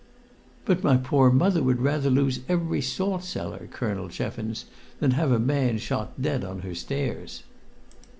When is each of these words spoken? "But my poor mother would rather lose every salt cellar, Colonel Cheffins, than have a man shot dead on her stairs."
"But 0.65 0.83
my 0.83 0.97
poor 0.97 1.29
mother 1.29 1.61
would 1.61 1.79
rather 1.79 2.09
lose 2.09 2.39
every 2.49 2.81
salt 2.81 3.23
cellar, 3.23 3.67
Colonel 3.69 4.09
Cheffins, 4.09 4.65
than 4.99 5.11
have 5.11 5.31
a 5.31 5.37
man 5.37 5.77
shot 5.77 6.19
dead 6.19 6.43
on 6.43 6.61
her 6.61 6.73
stairs." 6.73 7.43